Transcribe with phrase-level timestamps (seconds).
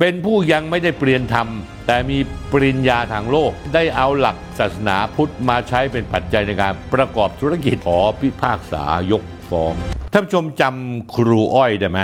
[0.00, 1.48] เป็นผู้ยังไม่ได้เปลี่ยนธรรม
[1.86, 2.18] แต่มี
[2.52, 9.74] ปริญญาทางโลก ได้เอาหลักศาสนาพุทธมาใช้เป็นปัจจัยในการประกอบธุรกิจขอพิพากษายกฟ้อง
[10.12, 12.00] ท่านผู้ชมจำครูอ้อยได้ไหม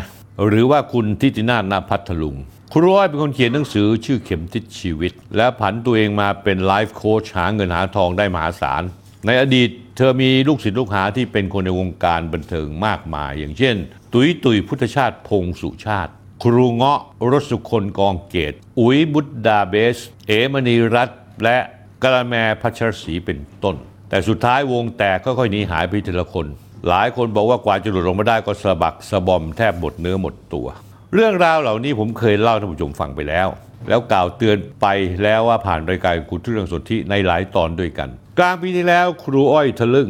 [0.49, 2.37] หรือว่าคุณทิตินาถนาพัทลุง
[2.74, 8.83] ครูอ้อยเป็นคนเขียนหนังสือชื่อเข็มทิศชีวิต และผันตัวเองมาเป็นไลฟ์โค้ชหาเงินหาทองได้มหาศาล
[9.27, 13.77] ในอดีตเธอมีลูกศิษย์ลูกหาที่เป็นคนในวงการบันเทิงมากมาย อย่างเช่น
[14.13, 16.12] ตุยตุยพุทธชาติพงสุชาติ
[16.44, 17.00] ครูเงาะ
[17.32, 21.58] รสสุคนกองเกต อุ๋ยบุตดาเบส เอมณีรัตนและ
[22.02, 23.76] กะละแมพัชรศรีเป็นต้น
[24.10, 26.46] แต่สุดท้ายวงแตกค่อยๆหนีหายไปทีละคน
[26.88, 30.66] หลายคนบอกว่ากว่าจะหลุดออกมาได้ก็สะบักสะบอมแทบหมดเนื้อหมดตัว
[31.14, 33.48] เรื่องราวเหล่านี้ผมเคยเล่าให้ท่านผู้ชมฟังไปแล้ว
[33.88, 34.86] แล้วกล่าวเตือนไป
[35.22, 40.08] แล้วว่าผ่านรายการคุณทุเรื่องสนที่ในหลายตอนด้วยกัน กลางปีที่แล้วครูอ้อยทะลึ่ง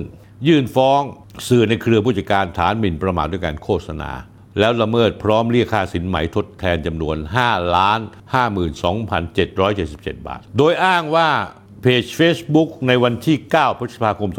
[0.49, 1.01] ยื่นฟ้อง
[1.49, 4.11] สื่อในเครือผู้จัดการฐานหมิ่นประมาทด้วยการโฆษณา
[4.59, 8.01] แล้วละเมิดพร้อมเรียกค่าสินไหมทดแทนจำนวน 5 ล้าน
[9.33, 11.29] 52,777 บาท โดยอ้างว่า
[11.83, 14.31] เพจ Facebook ในวันที่ 9 พฤษภาคม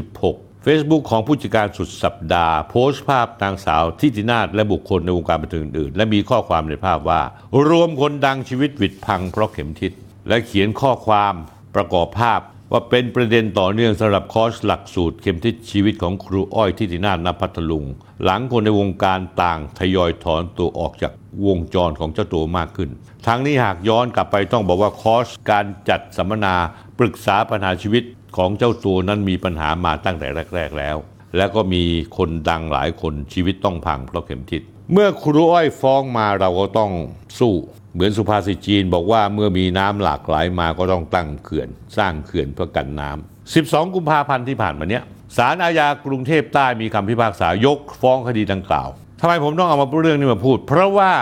[0.00, 7.20] 2566 Facebook ของผู้จัดการสุดสัปดาห์ โพสต์ภาพนางสาวทิตินาถและบุคคลในวงการบันเทิงอื่น และมีข้อความในภาพว่า
[7.68, 9.92] รวมคนดังชีวิตวิดพังเพราะเข็มทิศ
[10.28, 11.34] และเขียนข้อความ
[11.74, 12.40] ประกอบภาพ
[12.72, 17.84] ว่าเป็นประเด็นต่อเนื่องสำหรับคอร์สหลักสูตรเข็มทิศชีวิตของครูอ้อยทิตินาถนพัทลุง
[18.24, 21.12] หลังคนในวงการต่างทยอยถอนตัวออกจาก
[21.46, 22.90] วงจรของเจ้าตัวมากขึ้น
[23.26, 26.54] ทั้งนี้หากย้อนกลับไปต้องบอกว่าคอร์สการจัดสัมมนา
[26.98, 28.04] ปรึกษาปัญหาชีวิต
[28.36, 30.96] ของเจ้าตัวนั้นมีปัญหามาตั้งแต่แรก ๆ แล้ว
[31.36, 31.82] และก็มี
[32.16, 36.90] คนดังหลายคนชีวิตต้องพังเพราะเข็มทิศเมื่อครูอ้อยฟ้องมาเราก็ต้อง
[37.38, 37.54] สู้
[37.96, 45.02] เหมือนสุภาษิตจีนบอกว่าเมื่อมีน้ำหลากหลายมาก็ต้องตั้งเขื่อน สร้างเขื่อนเพื่อกันน้ำ 12 กุมภาพันธ์ที่ผ่านมาเนี้ย
[45.36, 48.88] ศาลอาญากรุงเทพใต้มีคำพิพากษายกฟ้องคดีดังกล่าว
[49.20, 51.12] ทำไมผมต้องเอามาเรื่องนี้มาพูด เพราะว่า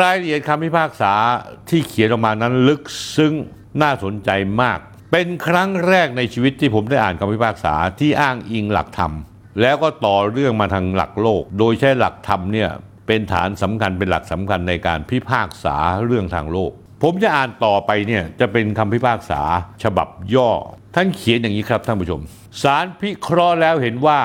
[0.00, 1.12] รายละเอียดคำพิพากษา
[1.68, 2.82] ที่เขียนออกมานั้นลึก
[3.16, 3.34] ซึ้ง
[3.82, 4.30] น่าสนใจ
[4.62, 4.78] มาก
[5.12, 9.12] เป็นครั้งแรกในชีวิตที่ผมได้อ่านคำพิพากษาที่อ้างอิงหลักธรรม
[9.60, 12.70] แล้วก็ต่อเรื่องมาทางหลักโลก โดยใช้หลักธรรมเนี่ย
[13.12, 15.76] เป็นฐานสำคัญเป็นหลักสำคัญในการพิพากษา
[16.06, 16.72] เรื่องทางโลก
[17.02, 19.40] ผมจะอ่านต่อไปเนี่ยจะเป็นคำพิพากษา
[19.82, 20.50] ฉบับย่อ
[20.94, 22.20] ท่านเขียนอย่างนี้ครับท่านผู้ชม
[22.62, 24.20] สารพิเคราะห์แล้วเห็นว่า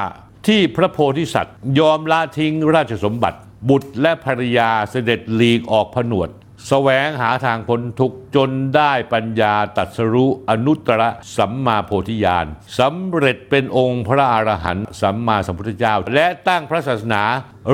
[0.48, 6.30] ที่พระโพธิสัตว์ยอมละทิ้งราชสมบัติ บุตรและภรรยาเสด็จหลีกออกผนวด
[6.68, 11.02] แสวงหาทางพ้นทุกข์ จนได้ปัญญาตรัสรู้อนุตตร
[11.38, 12.46] สัมมาโพธิญาณ
[12.80, 17.24] สำเร็จเป็นองค์พระอรหันต์สัมมาสัมพุทธเจ้า และตั้งพระศาสนา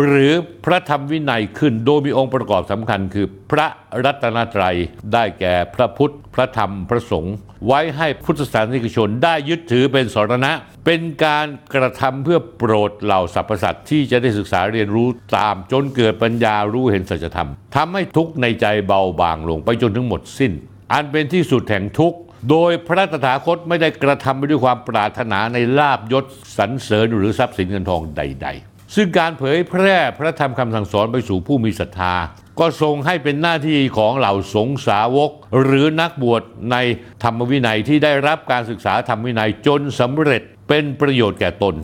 [0.04, 0.34] หรือ
[0.66, 3.68] พระธรรมวินัยขึ้น โดยมีองค์ประกอบสำคัญคือพระ
[4.04, 4.76] รัตนตรัย
[5.14, 7.36] ได้แก่พระพุทธ พระธรรมพระสงฆ์
[7.68, 10.52] ไว้ให้พุทธศาสนิกชนได้ยึดถือเป็นสรณะ
[10.86, 15.08] เป็นการกระทำเพื่อโปรดเหล่าสรรพสัตว์ที่จะได้ศึกษาเรียนรู้
[15.38, 20.51] ตามจนเกิดปัญญารู้เห็นสัจธรรมทำให้ทุกข์ในใจเบาบางลงไปจนถึงหมดสิ้น
[20.94, 22.20] อันเป็นที่สุดแห่งทุกข์
[22.50, 26.26] โดยพระตถาคตไม่ได้กระทำไปด้วยความปรารถนาในลาบยศ
[26.58, 32.16] สรรเสริญหรือทรัพย์สินเงินทองใด ๆ ซึ่งการเผยแพร่พระธรรมคำสั่งสอนไปสู่ผู้มีศรัทธา
[32.60, 35.32] ก็ทรงให้เป็นหน้าที่ของเหล่าสงสาวก
[35.64, 36.42] หรือนักบวช
[36.72, 36.78] ใน
[37.24, 41.76] ธรรมวินัยที่ได้รับการศึกษาธรรมวินัยจนสำเร็จเป็นประโยชน์แก่ตน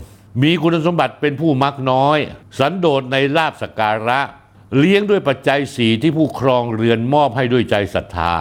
[0.44, 2.18] มีคุณสมบัติเป็นผู้มักน้อย
[2.60, 4.20] สันโดษในลาบสกการะ
[4.78, 8.34] เลี้ยงด้วยปัจจัยสีที่ผู้ครองเรือนมอบให้ด้วยใจศรัทธา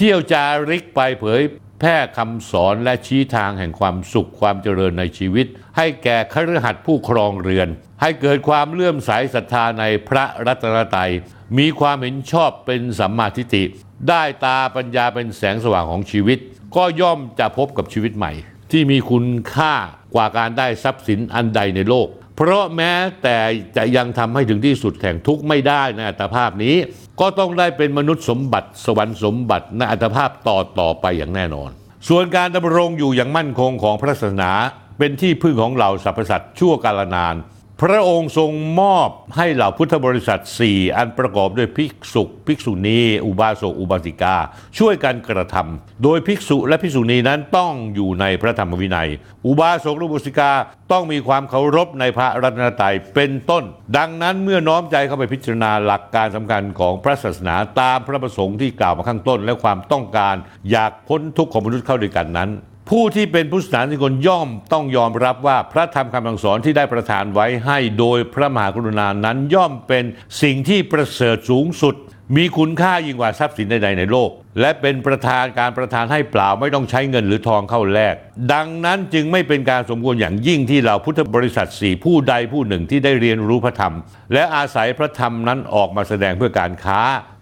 [0.00, 1.42] เที่ยวจาริกไปเผย
[1.80, 7.68] แพร่คำสอนและชี้ทางแห่งความสุขความเจริญในชีวิต ให้แก่คฤหัสถ์ผู้ครองเรือน
[8.00, 11.10] ให้เกิดความเลื่อมใสศรัทธาในพระรัตนตรัย
[11.58, 13.64] มีความเห็นชอบเป็นสัมมาทิฏฐิ
[14.08, 16.38] ได้ตาปัญญาเป็นแสงสว่างของชีวิต
[16.76, 18.32] ก็ย่อมจะพบกับชีวิตใหม่
[18.70, 19.74] ที่มีคุณค่า
[20.14, 22.92] กว่าการได้ทรัพย์สินอันใดในโลก เพราะแม้
[23.22, 23.38] แต่
[23.76, 26.76] จะยังทำให้ถึงที่สุดแห่งทุกข์ไม่ได้ในอัตภาพนี้
[27.20, 31.70] ก็ต้องได้เป็นมนุษย์สมบัติ สวรรค์สมบัติในอัตภาพต่อต่อไปอย่างแน่นอน
[32.08, 34.52] ส่วนการดำรงอยู่อย่างมั่นคงของพระศาสนา
[34.98, 37.34] เป็นที่พึ่งของเหล่าสรรพสัตว์ชั่วกาลนาน
[37.82, 38.50] พระองค์ทรง
[38.80, 44.36] มอบให้เหล่าพุทธบริษัท 4 อันประกอบด้วยภิกษุภิกษุณีอุบาสกอุบาสิกา
[44.78, 49.08] ช่วยกันกระทำโดยภิกษุและภิกษุณีนั้นต้องอยู่ในพระธรรมวินัย
[49.46, 50.50] อุบาสกและอุบาสิกา
[50.92, 53.64] ต้องมีความเคารพในพระรัตนตรัยเป็นต้น
[53.96, 60.34] ดังนั้นเมื่อน้อมใจเข้าไปพิจารณาหลักการสำคัญของพระศาสนาตามพระประสงค์ที่กล่าวมาข้างต้น และความต้องการ
[60.70, 62.50] อยากพ้นทุกข์ของมนุษย์เข้าด้วยกันนั้น
[62.92, 70.04] ผู้ที่เป็นผู้สนานิกลย่อมต้องยอมรับว่าพระธรรมคำสั่งสอนที่ได้ประทานไว้ให้โดยพระมหากรุณานั้นย่อมเป็น
[70.42, 71.94] สิ่งที่ประเสริฐสูงสุด
[72.36, 74.30] มีคุณค่ายิ่งกว่าทรัพย์สินใดๆในโลก
[74.60, 78.14] และเป็นประธานการประธานให้เปล่าไม่ต้องใช้เงินหรือทองเข้าแลก
[78.52, 83.94] ดังนั้นจึงไม่เป็นการสมควรอย่างยิ่งที่เราพุทธบริษัทสี่ผู้ใดผู้หนึ่งที่ได้เรียนรู้พระธรรม
[84.32, 87.00] และอาศัยพระธรรมนั้นออกมาแสดงเพื่อการค้า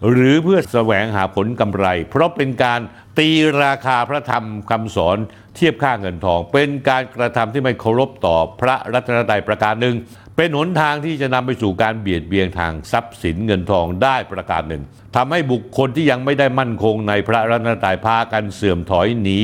[0.09, 2.79] หรือเพื่อแสวงหาผลกำไร เพราะเป็นการ
[3.17, 3.29] ตี
[3.63, 5.17] ราคาพระธรรมคำสอน
[5.55, 9.95] เทียบค่าเงินทอง เป็นการกระทำที่ไม่เคารพต่อพระรัตนตรัยประการหนึ่ง
[10.39, 14.83] เป็นหนทางที่จะนำไปสู่การเบียดเบียนทางทรัพย์สินเงินทองได้ประการหนึ่ง
[15.15, 19.39] ทำให้บุคคลที่ยังไม่ได้มั่นคงในพระรัตนตรัยพากันเสื่อมถอยหนี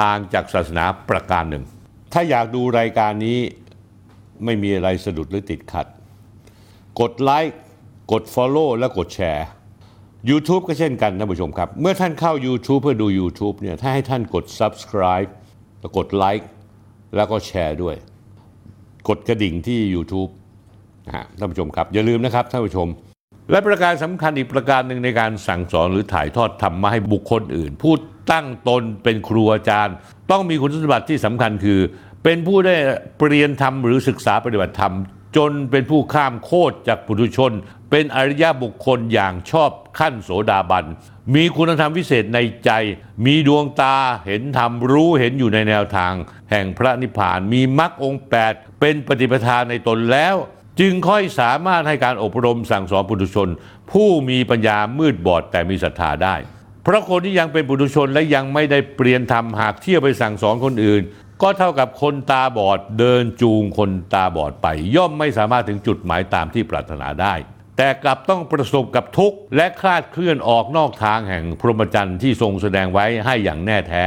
[0.00, 1.64] ห่างจากศาสนาประการหนึ่ง
[2.12, 3.38] ถ้าอยากดูรายการนี้
[4.44, 5.86] ไม่มีอะไรสะดุดหรือติดขัด
[7.00, 7.58] กดไลค์
[8.12, 9.46] กด Follow และกดแชร์
[10.30, 15.30] YouTube ก็เช่นกันท่านผู้ชมครับ เมื่อท่านเข้า YouTube เพื่อดู YouTube เนี่ยถ้าให้ท่านกด Subscribe
[15.80, 16.48] แล้วกดไลค์
[17.16, 17.96] แล้วก็แชร์ด้วย
[19.08, 20.30] กดกระดิ่งที่ YouTube
[21.06, 22.88] นะฮะท่านผู้ชมครับ อย่าลืมนะครับท่านผู้ชม
[23.50, 27.94] และประการสำคัญอีกประการหนึ่งในการสั่งสอนหรือถ่ายทอดธรรมมาให้บุคคลอื่น ผู้
[28.32, 29.94] ตั้งตนเป็นครูอาจารย์
[30.30, 31.78] ต้องมีคุณสมบัติที่สำคัญคือ
[32.24, 32.74] เป็นผู้ได้
[33.28, 34.94] เรียนธรรมหรือศึกษาปฏิบัติธรรม
[35.36, 37.52] จนเป็นผู้ข้ามโคตรจากปุถุชน
[37.90, 40.84] เป็นอริยบุคคลอย่างชอบขั้นโสดาบัน
[41.34, 42.70] มีคุณธรรมวิเศษในใจ
[43.24, 43.96] มีดวงตา
[44.26, 46.12] เห็นธรรมรู้เห็นอยู่ในแนวทาง
[46.50, 50.34] แห่งพระนิพพาน มีมรรคองค์แปดเป็นปฏิปทาในตนแล้ว
[50.80, 53.48] จึงค่อยสามารถให้การอบรมสั่งสอนปุถุชน
[53.90, 56.36] ผู้มีปัญญามืดบอดแต่มีศรัทธาได้
[56.82, 61.02] เพราะคนที่ยังเป็นปุถุชนและยังไม่ได้เปลี่ยนธรรมหากเที่ยวไปสั่งสอนคนอื่น
[61.42, 67.34] ก็เท่ากับคนตาบอดเดินจูงคนตาบอดไป ย่อมไม่สามารถถึงจุดหมายตามที่ปรารถนาได้
[67.76, 74.04] แต่กลับต้องประสบกับทุกข์และคลาดเคลื่อนออกนอกทางแห่งพรหมจรรย์ที่ทรงแสดงไว้ให้อย่างแน่แท้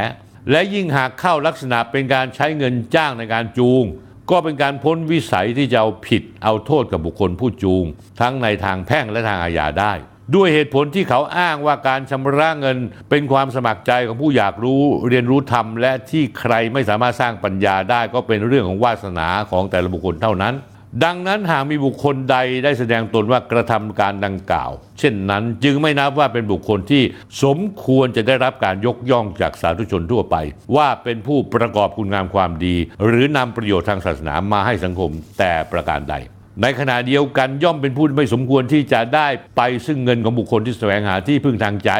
[0.51, 3.83] และยิ่งหากเข้าลักษณะเป็นการใช้เงินจ้างในการจูง
[4.31, 7.85] ก็เป็นการพ้นวิสัยที่จะเอาผิดเอาโทษกับบุคคลผู้จูง
[8.21, 9.93] ทั้งในทางแพ่งและทางอาญาได้
[10.35, 12.77] ด้วยเหตุผลที่เขาอ้างว่าการชำระเงิน
[13.09, 20.55] เป็นความสมัครใจของผู้อยากรู้เรียนรู้ธรรม และที่ใครไม่สามารถสร้างปัญญาได้ก็เป็นเรื่องของวาสนาของแต่ละบุคคลเท่านั้น
[21.03, 27.03] ดังนั้นหากมีบุคคลใดได้แสดงตนว่ากระทำการดังกล่าว เช่นนั้นจึงไม่นับว่าเป็นบุคคลที่
[27.43, 30.35] สมควรจะได้รับการยกย่องจากสาธุชนทั่วไป
[30.75, 32.75] ว่าเป็นผู้ประกอบคุณงามความดี
[33.05, 36.15] หรือนำประโยชน์ทางศาสนามาให้สังคมแต่ประการใด
[36.61, 39.27] ในขณะเดียวกันย่อมเป็นผู้ไม่สมควรที่จะได้
[39.57, 41.91] ไปซึ่งเงินของบุคคลที่แสวงหาที่พึ่งทางใจ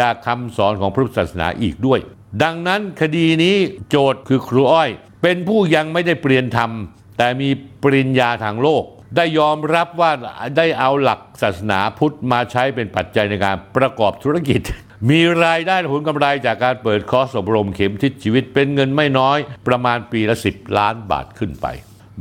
[0.00, 2.00] จากคำสอนของพระพุทธศาสนาอีกด้วย
[2.42, 3.56] ดังนั้นคดีนี้
[3.90, 4.90] โจทย์คือครูอ้อย
[5.22, 6.70] เป็นผู้ยังไม่ได้เปลี่ยนธรรม
[7.18, 7.48] แต่มี
[7.82, 8.84] ปริญญาทางโลก
[9.16, 10.10] ได้ยอมรับว่า
[10.56, 14.60] ได้เอาหลักศาสนาพุทธมาใช้เป็นปัจจัยในการประกอบธุรกิจ
[15.10, 21.66] มีรายได้ผลกำไรจากการเปิดคอร์สอบรมเข็มทิศชีวิตเป็นเงินไม่น้อย ประมาณปีละ 10 ล้านบาทขึ้นไป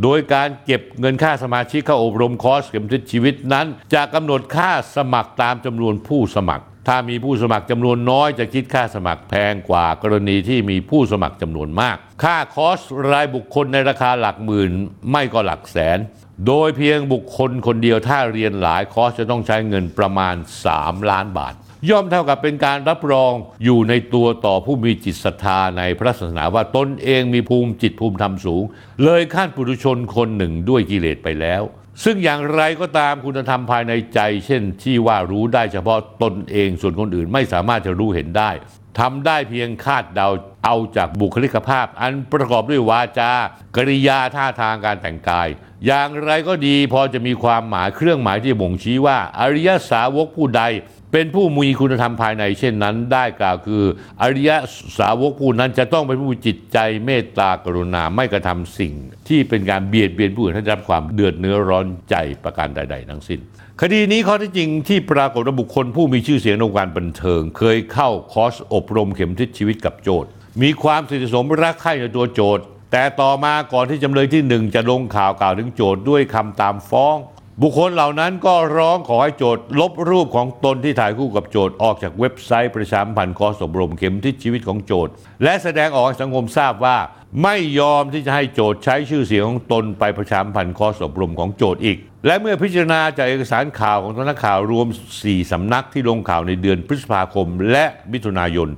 [0.04, 12.80] โดยการเก็บเงินค่าสมาชิกเข้าอบรมคอร์สเข็มทิศชีวิตนั้น จะกำหนดค่าสมัครตามจำนวนผู้สมัคร ถ้ามีผู้สมัครจำนวนน้อยจะคิดค่าสมัครแพงกว่ากรณีที่มีผู้สมัครจำนวนมาก ค่าคอร์ส
[13.12, 14.72] รายบุคคลในราคาหลักหมื่น
[15.12, 16.00] ไม่ก็หลักแสน
[16.48, 20.36] โดยเพียงบุคคลคนเดียวถ้าเรียนหลายคอร์สจะต้องใช้เงินประมาณ
[20.74, 21.54] 3 ล้านบาท
[21.90, 23.34] ย่อมเท่ากับเป็นการรับรอง
[23.64, 28.64] อยู่ในตัวต่อผู้มีจิตศรัทธาในพระศาสนาว่าตนเองมีภูมิจิตภูมิธรรมสูง
[29.04, 31.62] เลยขั้นปุถุชนคนหนึ่งด้วยกิเลสไปแล้ว
[32.04, 38.52] ซึ่งอย่างไรก็ตามคุณธรรมภายในใจ เช่นที่ว่ารู้ได้เฉพาะตนเองส่วนคนอื่นไม่สามารถจะรู้เห็นได้
[39.00, 40.30] ทำได้เพียงคาดเดา
[40.64, 43.32] เอาจากบุคลิกภาพ อันประกอบด้วยวาจา
[43.76, 45.48] กริยาท่าทางการแต่งกาย
[45.86, 50.64] อย่างไรก็ดีพอจะมีความหมายเครื่องหมายที่บ่งชี้ว่า อริยสาวกผู้ใด
[51.12, 53.84] เป็นผู้มีคุณธรรมภายในเช่นนั้นได้กล่าวคือ
[54.22, 54.52] อริย
[55.00, 58.94] สาวกผู้นั้นจะต้องเป็นผู้จิตใจเมตตากรุณาไม่กระทำสิ่ง
[59.28, 63.40] ที่เป็นการเบียดเบียนผู้อื่นให้ได้รับความเดือดเนื้อร้อนใจประการใด ๆ ทั้งสิ้น
[63.82, 70.30] คดีนี้ข้อที่จริงที่ปรากฏว่าบุคคลผู้มีชื่อเสียงในวงการบันเทิง เคยเข้าคอร์สอบรมเข็มทิศชีวิตกับโจทย์
[70.62, 77.16] มีความสนิทสมรักใคร่ในตัวโจทย์แต่ต่อมาก่อนที่จำเลยที่หนึ่งจะลงข่าวกล่าวถึงโจทย์ด้วยคำตามฟ้อง
[77.64, 85.14] บุคคลเหล่านั้นก็ร้องขอให้โจทย์ลบรูปของตนที่ถ่ายคู่กับโจทย์ออกจากเว็บไซต์ประชาสัมพันธ์คอสอบรมเข็มทิศชีวิตของโจทย์
[85.44, 86.98] และแสดงออกให้สังคมทราบว่า
[87.44, 94.88] ไม่ยอมที่จะให้โจทย์ใช้ชื่อเสียงของตนไปประชาสัมพันธ์คอสอบรมของโจทย์อีก และเมื่อพิจารณาจากเอกสารข่าวของสำนักข่าวรวม
[95.20, 98.70] 4 สำนักที่ลงข่าวในเดือนพฤษภาคม และมิถุนายน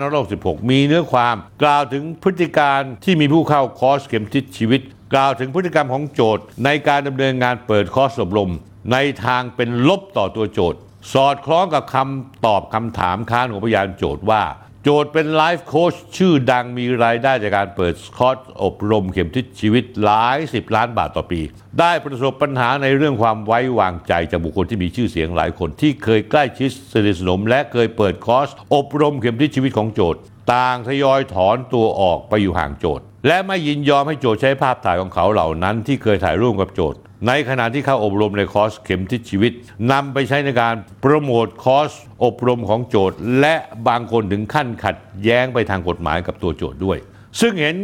[0.00, 4.82] 2566 มีเนื้อความกล่าวถึงพฤติการที่มีผู้เข้าคอสเข็มทิศชีวิต
[5.14, 8.52] กล่าวถึงพฤติกรรมของโจทก์ ในการดำเนินงานเปิดคอร์สอบรม
[8.92, 10.78] ในทางเป็นลบต่อตัวโจทก์
[11.12, 14.42] สอดคล้องกับคำตอบคำถามค้านของพยานโจทก์ว่า
[14.84, 21.40] โจทก์เป็นไลฟ์โค้ชชื่อดังมีรายได้จากการเปิดคอร์สอบรมเข็มทิศชีวิตหลายสิบล้านบาทต่อปี
[21.80, 30.20] ได้ประสบปัญหาในเรื่องความไว้วางใจจากบุคคลที่มีชื่อเสียงหลายคนที่เคยใกล้ชิดสนิทสนม และเคยเปิดคอร์สอบรมเข็มทิศชีวิตของโจทก์
[30.52, 39.52] ต่างทยอยถอนตัวออกไปอยู่ห่างโจทย์ และไม่ยินยอมให้โจทย์ใช้ภาพถ่ายของเขาเหล่านั้นที่เคยถ่ายร่วมกับโจทย์ ในขณะที่เข้าอบรมในคอร์สเข็มทิศชีวิต
[39.92, 41.90] นำไปใช้ในการโปรโมทคอร์ส
[42.24, 43.54] อบรมของโจทย์ และ
[43.88, 46.98] บางคนถึงขั้นขัดแย้งไปทางกฎหมายกับตัวโจทย์ด้วย
[47.40, 47.76] ซึ่งเห็น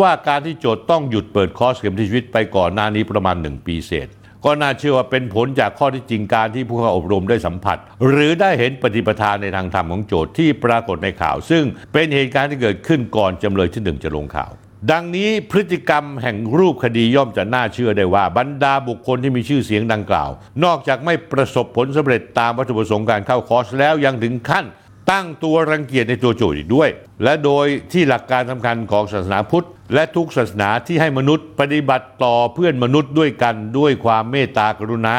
[0.00, 4.08] ว่าการที่โจทย์ต้องหยุดเปิดคอร์สเข็มทิศชีวิตไปก่อนหน้านี้ประมาณ 1 ปีเศษ
[4.44, 14.52] ก็น่าเชื่อว่าเป็นผลจากข้อที่จริงการที่ผู้เข้าอบรมได้สัมผัส หรือได้เห็นปฏิปทาในทางธรรมของโจทย์ที่ปรากฏในข่าว ซึ่งเป็นเหตุการณ์ที่เกิดขึ้นก่อนจำเลยที่หนึ่งจะลงข่าว
[14.92, 20.30] ดังนี้พฤติกรรมแห่งรูปคดีย่อมจะน่าเชื่อได้ว่าบรรดาบุคคลที่มีชื่อเสียงดังกล่าว
[20.64, 24.64] นอกจากไม่ประสบผลสำเร็จตามวัตถุประสงค์การเข้าคอร์สแล้วยังถึงขั้น
[25.10, 26.88] ตั้งตัวรังเกียจในตัวโจทย์อีกด้วย
[27.24, 35.16] และโดยที่หลักการสำคัญของศาสนาพุทธ และทุกศาสนาที่ให้มนุษย์ปฏิบัติต่อเพื่อนมนุษย์ด้วยกันด้วยความเมตตากรุณา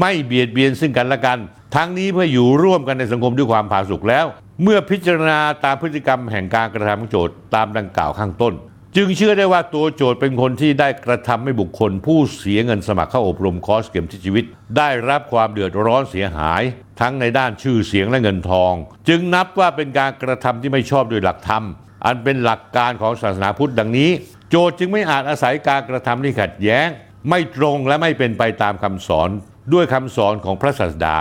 [0.00, 1.38] ไม่เบียดเบียนซึ่งกันและกัน
[1.76, 4.26] ทั้งนี้เพื่ออยู่ร่วมกันในสังคมด้วยความผาสุกแล้ว
[4.62, 8.54] เมื่อพิจารณาตามพฤติกรรมแห่งการกระทำของโจทย์ตามดังกล่าวข้างต้น
[8.96, 14.44] จึงเชื่อได้ว่าตัวโจทย์เป็นคนที่ได้กระทำให้บุคคล ผู้เสียเงินสมัครเข้าอบรมคอร์สเข็มทิศชีวิต
[14.76, 16.62] ได้รับความเดือดร้อนเสียหาย
[17.00, 18.72] ทั้งในด้านชื่อเสียงและเงินทอง
[19.08, 21.64] จึงนับว่าเป็นการกระทำที่ไม่ชอบโดยหลักธรรม
[22.04, 24.10] อันเป็นหลักการของศาสนาพุทธดังนี้
[24.50, 26.88] โจทย์จึงไม่อาจอาศัยการกระทำที่ขัดแย้ง
[27.28, 29.30] ไม่ตรงและไม่เป็นไปตามคำสอน
[29.72, 31.16] ด้วยคำสอนของพระศาสดา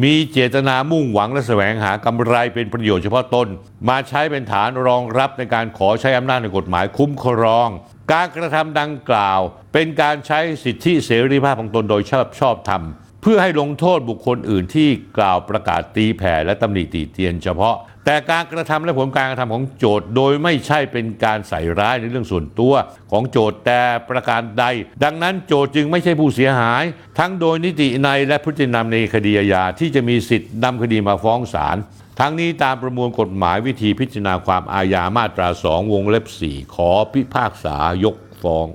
[0.00, 3.48] มีเจตนามุ่งหวังและแสวงหากำไรเป็นประโยชน์เฉพาะตน
[3.88, 7.68] มาใช้เป็นฐานรองรับในการขอใช้อำนาจในกฎหมายคุ้มครอง
[8.12, 9.40] การกระทำดังกล่าว
[9.72, 12.82] เป็นการใช้สิทธิเสรีภาพของตนโดยชอบชอบธรรม
[13.22, 22.72] เพื่อให้ลงโทษบุคคลอื่นที่กล่าวประกาศตีแผ่และตำหนิตีเตียนเฉพาะ แต่การกระทำและผลการกระทำของโจทย์ โดยไม่ใช่เป็นการใส่ร้ายในเรื่องส่วนตัว
[23.10, 23.80] ของโจทย์แต่
[24.10, 24.64] ประการใด
[25.04, 26.82] ดังนั้นโจทย์จึงไม่ใช่ผู้เสียหาย
[27.18, 31.76] ทั้งโดยนิติในและพฤตินำในคดีอาญาที่จะมีสิทธิ์นำคดีมาฟ้องศาล
[32.20, 38.66] ทั้งนี้ตามประมวลกฎหมายวิธีพิจารณาความอาญามาตรา 2 วงเล็บ 4 ขอพิพากษายกฟ้อง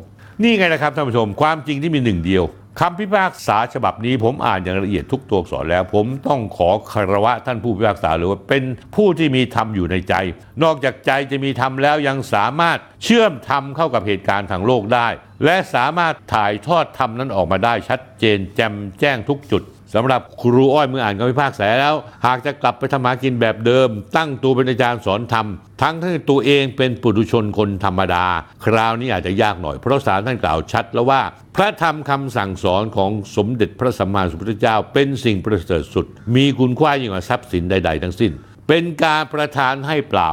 [0.41, 2.43] นี่ไงนะครับท่านผู้ชมความจริงที่มีหนึ่งเดียว
[2.81, 8.63] คำพิพากษาฉบับนี้ผมอ่านอย่างละเอียดทุกตัวอักษรแล้ว ผมต้องขอคารวะท่านผู้พิพากษาหรือว่าเป็น
[8.95, 10.15] ผู้ที่มีธรรมอยู่ในใจ
[10.63, 15.07] นอกจากใจจะมีธรรมแล้วยังสามารถเชื่อมธรรมเข้ากับเหตุการณ์ทางโลกได้
[15.45, 19.63] และสามารถถ่ายทอดธรรมนั้นออกมาได้ชัดเจนแจ่มแจ้งทุกจุด
[19.93, 25.47] สำหรับครูอ้อยเมื่ออ่านคำพิพากษาแล้ว หากจะกลับไปทำหากินแบบเดิม ตั้งตัวเป็นอาจารย์สอนธรรม
[25.81, 28.25] ทั้งที่ตัวเองเป็นปุถุชนคนธรรมดา
[28.65, 31.21] คราวนี้อาจจะยากหน่อยเพราะศาลท่านกล่าวชัดแล้วว่า
[31.55, 38.31] พระธรรมคำสั่งสอนของสมเด็จพระสัมมาสัมพุทธเจ้า เป็นสิ่งประเสริฐสุด มีคุณค่ายิ่งกว่าทรัพย์สินใด ๆ ทั้งสิ้น
[38.67, 40.31] เป็นการประทานให้เปล่า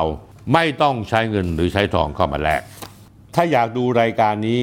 [0.53, 2.63] ไม่ต้องใช้เงินหรือใช้ทองเข้ามาแลก
[3.35, 4.61] ถ้าอยากดูรายการนี้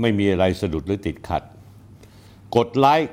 [0.00, 1.42] ไม่มีอะไรสะดุดหรือติดขัด
[2.56, 3.12] กดไลค์